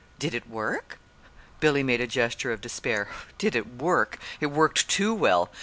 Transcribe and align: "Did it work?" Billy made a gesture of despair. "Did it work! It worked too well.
"Did 0.17 0.33
it 0.33 0.49
work?" 0.49 0.97
Billy 1.59 1.83
made 1.83 2.01
a 2.01 2.07
gesture 2.07 2.51
of 2.51 2.59
despair. 2.59 3.07
"Did 3.37 3.55
it 3.55 3.75
work! 3.75 4.17
It 4.39 4.47
worked 4.47 4.89
too 4.89 5.13
well. 5.13 5.51